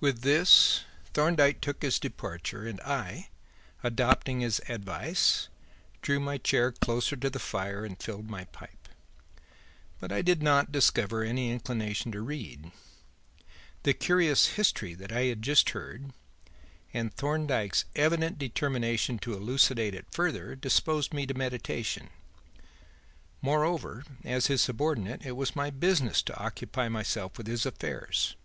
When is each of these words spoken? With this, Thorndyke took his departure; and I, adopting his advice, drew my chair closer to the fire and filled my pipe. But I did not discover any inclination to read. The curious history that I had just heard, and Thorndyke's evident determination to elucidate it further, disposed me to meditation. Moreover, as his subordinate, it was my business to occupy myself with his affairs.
With 0.00 0.22
this, 0.22 0.84
Thorndyke 1.12 1.60
took 1.60 1.82
his 1.82 1.98
departure; 1.98 2.66
and 2.66 2.80
I, 2.80 3.28
adopting 3.82 4.40
his 4.40 4.62
advice, 4.70 5.48
drew 6.00 6.18
my 6.18 6.38
chair 6.38 6.72
closer 6.72 7.14
to 7.16 7.28
the 7.28 7.38
fire 7.38 7.84
and 7.84 8.02
filled 8.02 8.30
my 8.30 8.44
pipe. 8.44 8.88
But 9.98 10.12
I 10.12 10.22
did 10.22 10.42
not 10.42 10.72
discover 10.72 11.22
any 11.22 11.50
inclination 11.50 12.10
to 12.12 12.22
read. 12.22 12.72
The 13.82 13.92
curious 13.92 14.46
history 14.56 14.94
that 14.94 15.12
I 15.12 15.24
had 15.24 15.42
just 15.42 15.68
heard, 15.68 16.14
and 16.94 17.12
Thorndyke's 17.12 17.84
evident 17.94 18.38
determination 18.38 19.18
to 19.18 19.34
elucidate 19.34 19.94
it 19.94 20.06
further, 20.10 20.54
disposed 20.56 21.12
me 21.12 21.26
to 21.26 21.34
meditation. 21.34 22.08
Moreover, 23.42 24.04
as 24.24 24.46
his 24.46 24.62
subordinate, 24.62 25.20
it 25.26 25.32
was 25.36 25.54
my 25.54 25.68
business 25.68 26.22
to 26.22 26.38
occupy 26.38 26.88
myself 26.88 27.36
with 27.36 27.46
his 27.46 27.66
affairs. 27.66 28.36